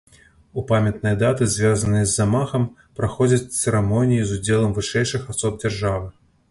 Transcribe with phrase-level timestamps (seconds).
[0.59, 2.65] У памятныя даты, звязаныя з замахам,
[3.01, 6.07] праходзяць цырымоніі з удзелам вышэйшых асоб дзяржавы.